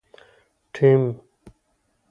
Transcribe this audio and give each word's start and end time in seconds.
ټیم 0.73 1.01